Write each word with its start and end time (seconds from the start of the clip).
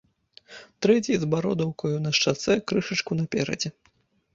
Трэці, 0.85 1.13
з 1.25 1.29
бародаўкаю 1.35 1.95
на 2.09 2.17
шчацэ, 2.21 2.51
крышачку 2.73 3.11
наперадзе. 3.23 3.69